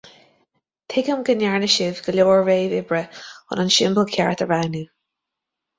[0.93, 4.85] Tuigim go ndearna sibh go leor réamh-oibre chun an siombal ceart a roghnú.